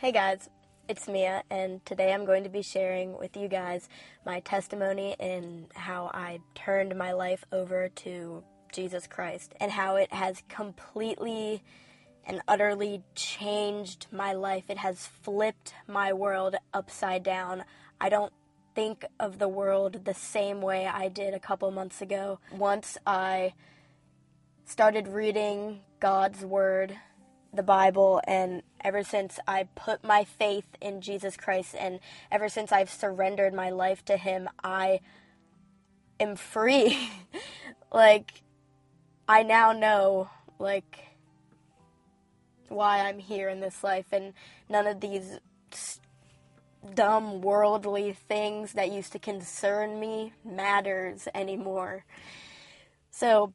[0.00, 0.48] Hey guys,
[0.88, 3.88] it's Mia, and today I'm going to be sharing with you guys
[4.24, 10.12] my testimony in how I turned my life over to Jesus Christ and how it
[10.12, 11.64] has completely
[12.24, 14.66] and utterly changed my life.
[14.68, 17.64] It has flipped my world upside down.
[18.00, 18.32] I don't
[18.76, 22.38] think of the world the same way I did a couple months ago.
[22.52, 23.54] Once I
[24.64, 26.96] started reading God's Word
[27.52, 32.00] the Bible, and ever since I put my faith in Jesus Christ, and
[32.30, 35.00] ever since I've surrendered my life to Him, I
[36.20, 37.10] am free.
[37.92, 38.42] like,
[39.26, 40.98] I now know, like,
[42.68, 44.34] why I'm here in this life, and
[44.68, 45.38] none of these
[46.94, 52.04] dumb worldly things that used to concern me matters anymore.
[53.10, 53.52] So,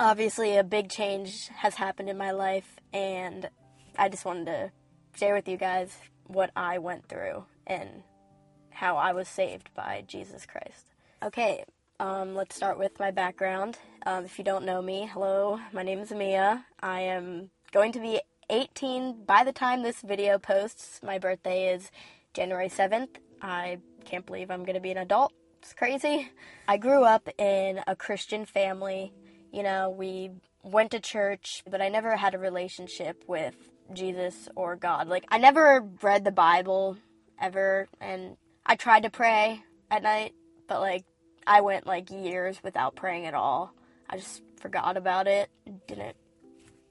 [0.00, 3.50] obviously a big change has happened in my life and
[3.98, 4.72] I just wanted to
[5.14, 5.94] share with you guys
[6.26, 8.02] what I went through and
[8.70, 10.86] how I was saved by Jesus Christ.
[11.22, 11.64] Okay,
[12.00, 13.76] um, let's start with my background.
[14.06, 16.64] Um, if you don't know me, hello, my name is Mia.
[16.82, 21.00] I am going to be 18 by the time this video posts.
[21.04, 21.90] My birthday is
[22.32, 23.16] January 7th.
[23.42, 25.34] I can't believe I'm going to be an adult.
[25.60, 26.30] It's crazy.
[26.66, 29.12] I grew up in a Christian family
[29.52, 30.30] you know, we
[30.62, 33.54] went to church, but I never had a relationship with
[33.92, 35.08] Jesus or God.
[35.08, 36.96] Like, I never read the Bible
[37.40, 40.34] ever, and I tried to pray at night,
[40.68, 41.04] but like,
[41.46, 43.72] I went like years without praying at all.
[44.08, 45.50] I just forgot about it,
[45.86, 46.16] didn't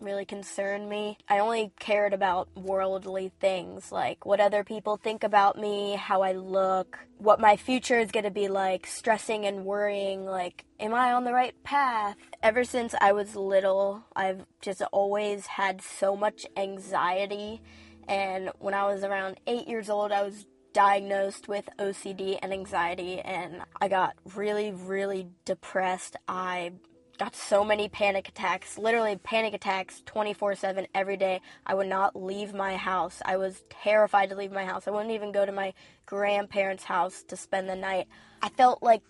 [0.00, 1.18] really concern me.
[1.28, 6.32] I only cared about worldly things, like what other people think about me, how I
[6.32, 11.12] look, what my future is going to be like, stressing and worrying, like, am I
[11.12, 12.16] on the right path?
[12.42, 17.62] Ever since I was little, I've just always had so much anxiety.
[18.08, 23.20] And when I was around eight years old, I was diagnosed with OCD and anxiety,
[23.20, 26.16] and I got really, really depressed.
[26.28, 26.72] I
[27.18, 31.40] got so many panic attacks, literally panic attacks 24 7 every day.
[31.66, 33.22] I would not leave my house.
[33.24, 34.88] I was terrified to leave my house.
[34.88, 35.74] I wouldn't even go to my
[36.06, 38.08] grandparents' house to spend the night.
[38.42, 39.02] I felt like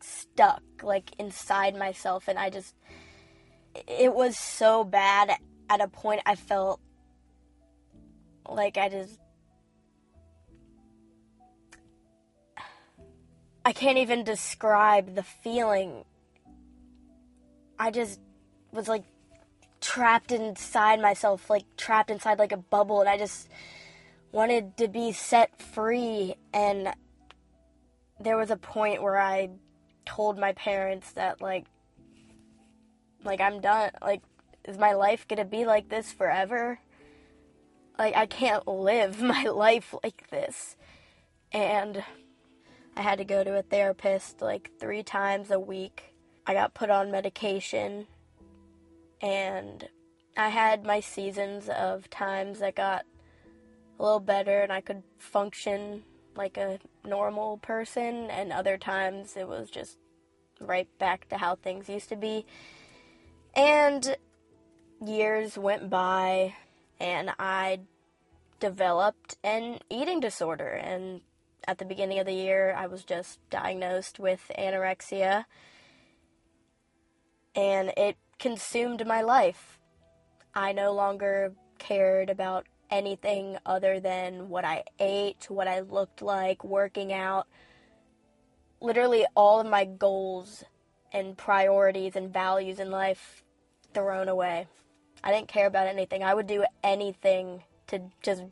[0.00, 2.74] stuck, like inside myself, and I just,
[3.88, 5.30] it was so bad.
[5.68, 6.80] At a point, I felt
[8.48, 9.18] like I just,
[13.64, 16.04] I can't even describe the feeling
[17.78, 18.20] I just
[18.72, 19.04] was like
[19.80, 23.48] trapped inside myself, like trapped inside like a bubble, and I just
[24.32, 26.34] wanted to be set free.
[26.52, 26.92] And
[28.20, 29.50] there was a point where I
[30.04, 31.66] told my parents that like,
[33.24, 33.90] like I'm done.
[34.00, 34.22] Like,
[34.64, 36.80] is my life gonna be like this forever?
[37.98, 40.76] Like, I can't live my life like this.
[41.52, 42.02] And
[42.96, 46.15] I had to go to a therapist like three times a week
[46.46, 48.06] I got put on medication
[49.20, 49.88] and
[50.36, 53.04] I had my seasons of times that got
[53.98, 56.02] a little better and I could function
[56.36, 59.96] like a normal person, and other times it was just
[60.60, 62.44] right back to how things used to be.
[63.54, 64.16] And
[65.04, 66.54] years went by,
[67.00, 67.80] and I
[68.60, 70.68] developed an eating disorder.
[70.68, 71.22] And
[71.66, 75.46] at the beginning of the year, I was just diagnosed with anorexia
[77.56, 79.78] and it consumed my life.
[80.54, 86.62] I no longer cared about anything other than what I ate, what I looked like,
[86.62, 87.46] working out.
[88.80, 90.62] Literally, all of my goals
[91.12, 93.42] and priorities and values in life
[93.94, 94.68] thrown away.
[95.24, 96.22] I didn't care about anything.
[96.22, 98.44] I would do anything to just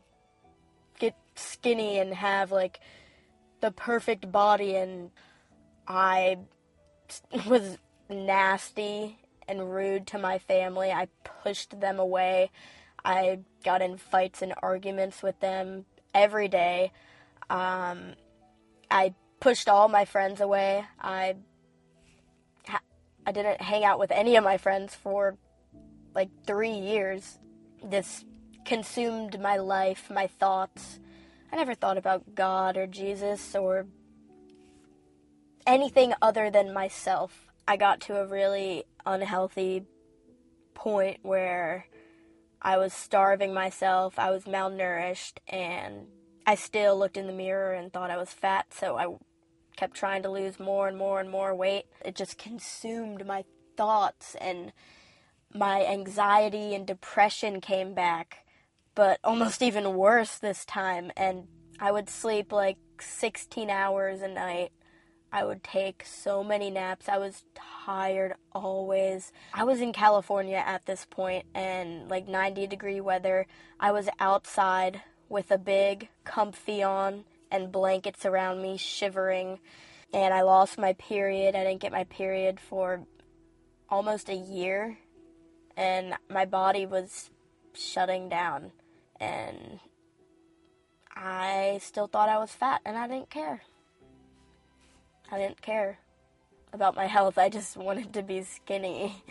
[0.99, 2.79] get skinny and have like
[3.61, 5.11] the perfect body and
[5.87, 6.37] I
[7.47, 7.77] was
[8.09, 10.91] nasty and rude to my family.
[10.91, 12.51] I pushed them away.
[13.03, 16.91] I got in fights and arguments with them every day.
[17.49, 18.13] Um,
[18.89, 20.85] I pushed all my friends away.
[20.99, 21.35] I
[23.27, 25.35] I didn't hang out with any of my friends for
[26.13, 27.39] like three years.
[27.83, 28.23] This
[28.65, 30.99] consumed my life, my thoughts.
[31.51, 33.87] I never thought about God or Jesus or
[35.65, 37.44] anything other than myself.
[37.67, 39.85] I got to a really unhealthy
[40.73, 41.87] point where
[42.61, 46.07] I was starving myself, I was malnourished, and
[46.45, 49.07] I still looked in the mirror and thought I was fat, so I
[49.77, 51.85] kept trying to lose more and more and more weight.
[52.03, 53.43] It just consumed my
[53.77, 54.71] thoughts, and
[55.53, 58.45] my anxiety and depression came back
[58.95, 61.11] but almost even worse this time.
[61.15, 61.47] And
[61.79, 64.71] I would sleep like 16 hours a night.
[65.35, 67.09] I would take so many naps.
[67.09, 67.43] I was
[67.85, 69.33] tired always.
[69.53, 73.45] I was in California at this point and like 90 degree weather.
[73.77, 79.59] I was outside with a big comfy on and blankets around me, shivering.
[80.13, 81.53] And I lost my period.
[81.53, 83.01] I didn't get my period for
[83.89, 84.99] almost a year.
[85.75, 87.29] And my body was
[87.73, 88.71] shutting down.
[89.19, 89.81] And
[91.13, 93.63] I still thought I was fat and I didn't care.
[95.31, 95.99] I didn't care
[96.73, 97.37] about my health.
[97.37, 99.23] I just wanted to be skinny.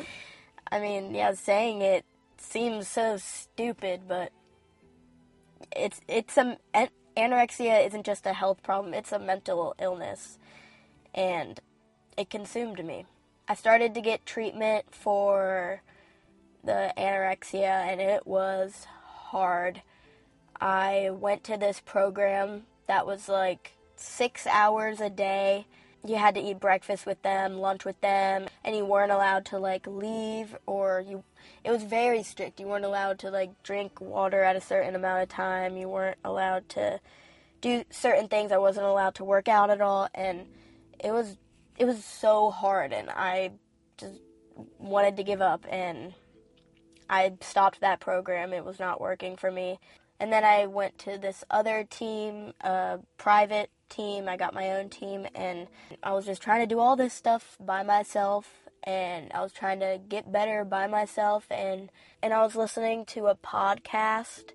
[0.72, 2.04] I mean, yeah, saying it
[2.38, 4.32] seems so stupid, but
[5.74, 6.58] it's it's a
[7.16, 10.38] anorexia isn't just a health problem, it's a mental illness.
[11.14, 11.60] And
[12.16, 13.06] it consumed me.
[13.48, 15.82] I started to get treatment for
[16.64, 19.82] the anorexia and it was hard.
[20.60, 25.66] I went to this program that was like 6 hours a day
[26.06, 29.58] you had to eat breakfast with them, lunch with them, and you weren't allowed to
[29.58, 31.24] like leave or you
[31.62, 32.60] it was very strict.
[32.60, 35.76] You weren't allowed to like drink water at a certain amount of time.
[35.76, 37.00] You weren't allowed to
[37.62, 38.52] do certain things.
[38.52, 40.46] I wasn't allowed to work out at all and
[41.02, 41.38] it was
[41.78, 43.52] it was so hard and I
[43.96, 44.20] just
[44.78, 46.12] wanted to give up and
[47.08, 48.52] I stopped that program.
[48.52, 49.78] It was not working for me.
[50.24, 52.54] And then I went to this other team,
[53.18, 54.26] private team.
[54.26, 55.68] I got my own team, and
[56.02, 58.62] I was just trying to do all this stuff by myself.
[58.84, 61.90] And I was trying to get better by myself, and
[62.22, 64.52] and I was listening to a podcast,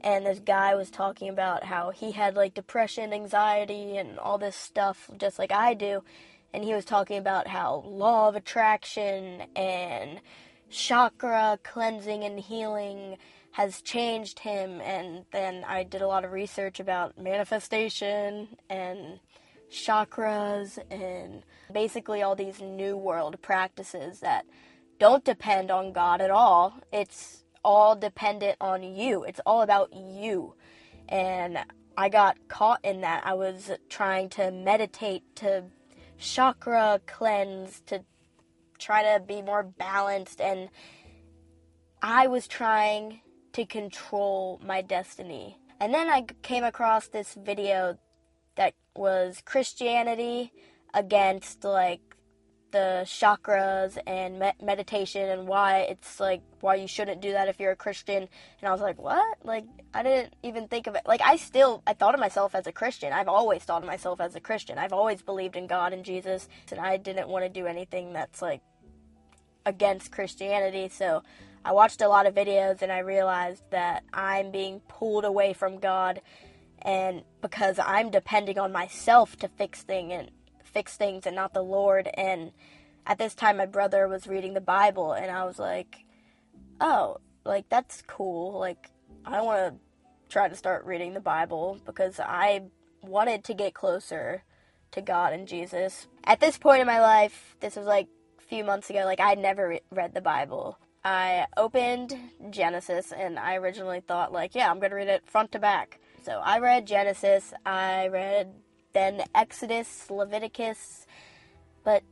[0.00, 4.56] and this guy was talking about how he had like depression, anxiety, and all this
[4.56, 6.02] stuff, just like I do.
[6.54, 10.22] And he was talking about how law of attraction and
[10.70, 13.18] chakra cleansing and healing
[13.52, 14.80] has changed him.
[14.80, 19.20] And then I did a lot of research about manifestation and
[19.70, 24.44] chakras and basically all these new world practices that
[24.98, 26.74] don't depend on God at all.
[26.92, 29.24] It's all dependent on you.
[29.24, 30.54] It's all about you.
[31.08, 31.58] And
[31.96, 33.26] I got caught in that.
[33.26, 35.64] I was trying to meditate, to
[36.18, 38.04] chakra cleanse, to
[38.80, 40.40] try to be more balanced.
[40.40, 40.68] And
[42.02, 43.20] I was trying
[43.52, 45.58] to control my destiny.
[45.80, 47.98] And then I came across this video
[48.56, 50.52] that was Christianity
[50.92, 52.00] against like
[52.70, 57.58] the chakras and me- meditation and why it's like why you shouldn't do that if
[57.58, 58.28] you're a Christian.
[58.60, 59.38] And I was like, what?
[59.44, 61.02] Like I didn't even think of it.
[61.06, 63.12] Like I still I thought of myself as a Christian.
[63.12, 64.78] I've always thought of myself as a Christian.
[64.78, 68.42] I've always believed in God and Jesus, and I didn't want to do anything that's
[68.42, 68.62] like
[69.66, 70.88] against Christianity.
[70.88, 71.22] So
[71.64, 75.78] I watched a lot of videos and I realized that I'm being pulled away from
[75.78, 76.20] God
[76.82, 80.30] and because I'm depending on myself to fix thing and
[80.64, 82.52] fix things and not the Lord and
[83.06, 86.04] at this time my brother was reading the Bible and I was like,
[86.80, 88.58] "Oh, like that's cool.
[88.58, 88.90] Like
[89.24, 89.80] I want to
[90.32, 92.62] try to start reading the Bible because I
[93.02, 94.44] wanted to get closer
[94.92, 98.08] to God and Jesus." At this point in my life, this was like
[98.50, 100.76] few months ago, like I'd never re- read the Bible.
[101.04, 102.14] I opened
[102.50, 106.00] Genesis and I originally thought, like, yeah, I'm going to read it front to back.
[106.22, 108.52] So I read Genesis, I read
[108.92, 111.06] then Exodus, Leviticus,
[111.84, 112.02] but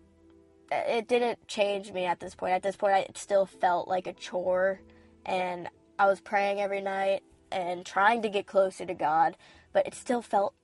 [0.72, 2.52] uh, it didn't change me at this point.
[2.52, 4.80] At this point, I still felt like a chore,
[5.26, 9.36] and I was praying every night and trying to get closer to God,
[9.72, 10.54] but it still felt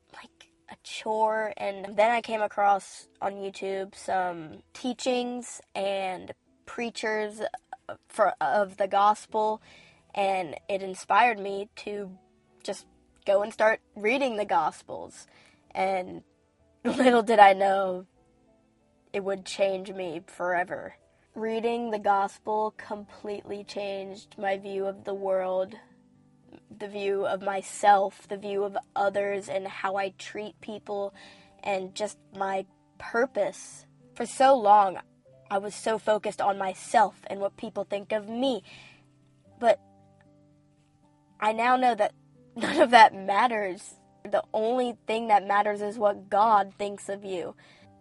[0.75, 1.53] a chore.
[1.57, 6.33] And then I came across on YouTube some teachings and
[6.67, 7.41] preachers
[7.89, 9.61] uh, for of the gospel,
[10.15, 12.11] and it inspired me to
[12.63, 12.87] just
[13.27, 15.27] go and start reading the gospels.
[15.75, 16.23] And
[16.85, 18.07] little did I know
[19.13, 20.97] it would change me forever.
[21.35, 25.75] Reading the gospel completely changed my view of the world,
[26.79, 31.15] the view of myself, the view of others, and how I treat people,
[31.63, 32.67] and just my
[32.99, 33.87] purpose.
[34.15, 34.99] For so long,
[35.51, 38.63] I was so focused on myself and what people think of me.
[39.59, 39.81] But
[41.41, 42.13] I now know that
[42.57, 43.95] none of that matters.
[44.25, 47.55] The only thing that matters is what God thinks of you.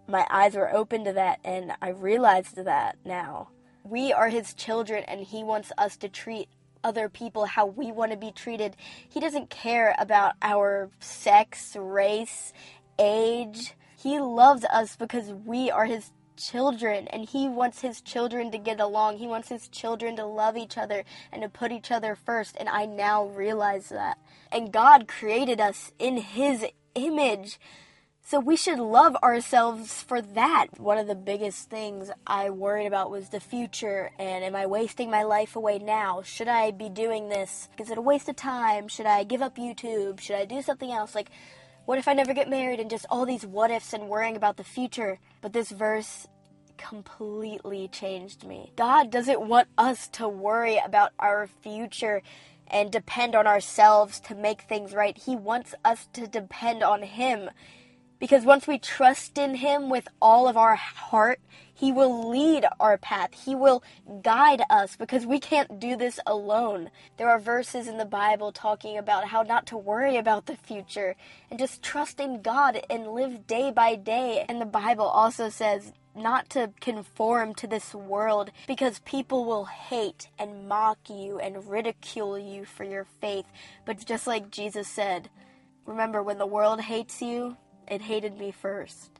[0.07, 3.49] My eyes were open to that, and I realized that now.
[3.83, 6.49] We are His children, and He wants us to treat
[6.83, 8.75] other people how we want to be treated.
[9.07, 12.53] He doesn't care about our sex, race,
[12.99, 13.75] age.
[13.97, 18.79] He loves us because we are His children and he wants his children to get
[18.79, 19.17] along.
[19.17, 22.55] He wants his children to love each other and to put each other first.
[22.59, 24.17] And I now realize that.
[24.51, 27.59] And God created us in his image.
[28.25, 30.67] So we should love ourselves for that.
[30.77, 35.11] One of the biggest things I worried about was the future and am I wasting
[35.11, 36.21] my life away now?
[36.21, 37.67] Should I be doing this?
[37.77, 38.87] Is it a waste of time?
[38.87, 40.21] Should I give up YouTube?
[40.21, 41.15] Should I do something else?
[41.15, 41.31] Like,
[41.83, 44.55] what if I never get married and just all these what ifs and worrying about
[44.55, 45.19] the future?
[45.41, 46.25] But this verse
[46.77, 48.71] completely changed me.
[48.77, 52.21] God doesn't want us to worry about our future
[52.67, 55.17] and depend on ourselves to make things right.
[55.17, 57.49] He wants us to depend on Him.
[58.23, 61.41] Because once we trust in Him with all of our heart,
[61.73, 63.33] He will lead our path.
[63.33, 63.83] He will
[64.21, 66.89] guide us because we can't do this alone.
[67.17, 71.17] There are verses in the Bible talking about how not to worry about the future
[71.51, 74.45] and just trust in God and live day by day.
[74.47, 80.29] And the Bible also says not to conform to this world because people will hate
[80.39, 83.47] and mock you and ridicule you for your faith.
[83.83, 85.29] But just like Jesus said,
[85.85, 89.19] remember when the world hates you, it hated me first.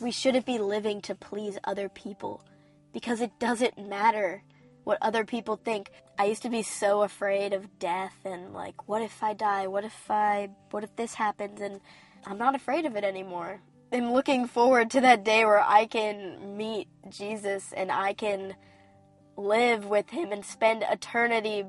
[0.00, 2.44] We shouldn't be living to please other people
[2.92, 4.42] because it doesn't matter
[4.84, 5.90] what other people think.
[6.18, 9.66] I used to be so afraid of death and like what if I die?
[9.66, 11.80] What if I what if this happens and
[12.26, 13.60] I'm not afraid of it anymore.
[13.92, 18.54] I'm looking forward to that day where I can meet Jesus and I can
[19.36, 21.64] live with him and spend eternity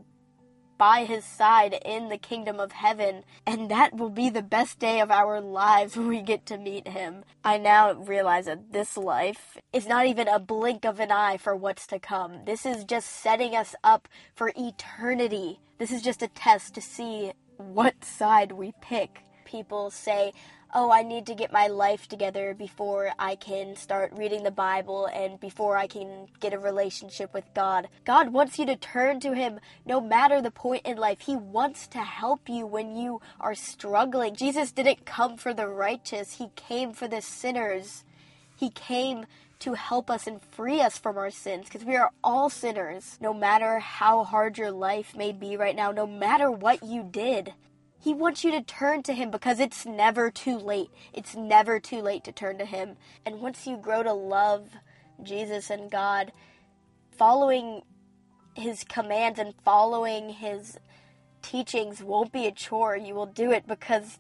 [0.78, 5.00] by his side in the kingdom of heaven, and that will be the best day
[5.00, 7.24] of our lives when we get to meet him.
[7.44, 11.56] I now realize that this life is not even a blink of an eye for
[11.56, 12.46] what's to come.
[12.46, 15.60] This is just setting us up for eternity.
[15.78, 19.24] This is just a test to see what side we pick.
[19.46, 20.34] People say,
[20.74, 25.06] oh, I need to get my life together before I can start reading the Bible
[25.06, 27.88] and before I can get a relationship with God.
[28.06, 31.22] God wants you to turn to Him no matter the point in life.
[31.22, 34.36] He wants to help you when you are struggling.
[34.36, 38.04] Jesus didn't come for the righteous, He came for the sinners.
[38.56, 39.26] He came
[39.60, 43.18] to help us and free us from our sins because we are all sinners.
[43.22, 47.54] No matter how hard your life may be right now, no matter what you did,
[48.04, 50.90] he wants you to turn to Him because it's never too late.
[51.14, 52.98] It's never too late to turn to Him.
[53.26, 54.72] And once you grow to love
[55.24, 56.34] Jesus and God,
[57.18, 57.84] following
[58.56, 60.78] His commands and following His
[61.42, 62.98] teachings won't be a chore.
[62.98, 64.20] You will do it because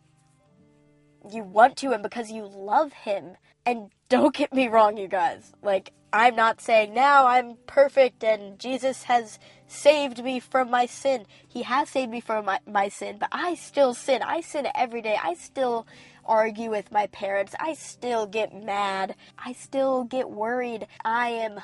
[1.32, 3.38] you want to and because you love Him.
[3.66, 5.54] And don't get me wrong, you guys.
[5.62, 11.26] Like, I'm not saying now I'm perfect and Jesus has saved me from my sin.
[11.48, 14.22] He has saved me from my, my sin, but I still sin.
[14.22, 15.18] I sin every day.
[15.22, 15.88] I still
[16.24, 17.56] argue with my parents.
[17.60, 19.16] I still get mad.
[19.38, 20.86] I still get worried.
[21.04, 21.60] I am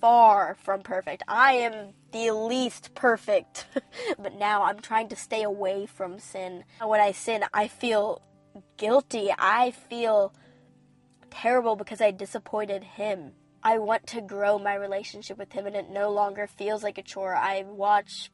[0.00, 1.22] far from perfect.
[1.26, 3.66] I am the least perfect.
[4.18, 6.64] but now I'm trying to stay away from sin.
[6.80, 8.22] When I sin, I feel
[8.76, 9.30] guilty.
[9.36, 10.32] I feel
[11.30, 13.32] terrible because I disappointed him.
[13.62, 17.02] I want to grow my relationship with him and it no longer feels like a
[17.02, 17.34] chore.
[17.34, 18.30] I watch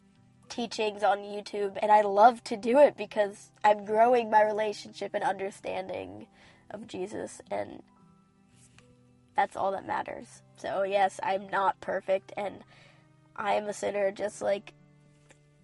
[0.49, 5.25] teachings on YouTube and I love to do it because I'm growing my relationship and
[5.25, 6.27] understanding
[6.71, 7.83] of Jesus and
[9.35, 10.43] that's all that matters.
[10.57, 12.63] So, yes, I'm not perfect and
[13.35, 14.75] I am a sinner just like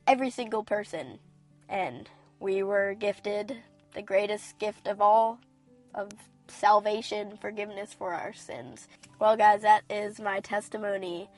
[0.06, 1.20] every single person.
[1.68, 2.08] And
[2.40, 3.58] we were gifted
[3.94, 5.38] the greatest gift of all
[5.94, 6.10] of
[6.48, 8.88] salvation, forgiveness for our sins.
[9.18, 11.28] Well, guys, that is my testimony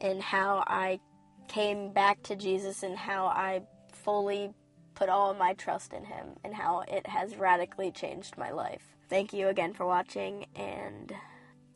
[0.00, 1.00] in how I
[1.48, 4.52] came back to Jesus and how I fully
[4.94, 8.82] put all my trust in Him and how it has radically changed my life.
[9.08, 11.12] Thank you again for watching, and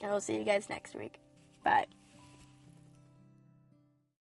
[0.02, 1.20] I will see you guys next week.
[1.62, 1.87] Bye.